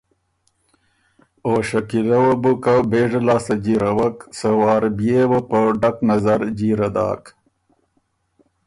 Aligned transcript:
او 1.45 1.53
شکیلۀ 1.69 2.17
وه 2.23 2.33
بُو 2.41 2.51
که 2.63 2.75
بېژه 2.89 3.21
لاسته 3.27 3.55
جیرَوَک 3.63 4.17
سۀ 4.37 4.49
وار 4.59 4.83
بيې 4.97 5.21
وه 5.29 5.39
په 5.49 5.59
ډک 5.81 5.97
نظر 6.09 6.39
جیره 6.57 6.89
داک 6.95 7.23